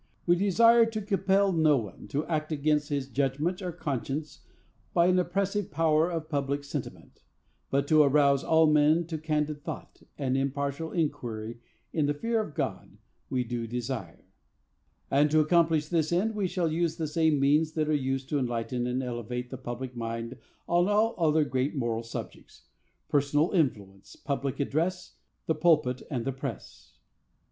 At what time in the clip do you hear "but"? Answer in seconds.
7.69-7.87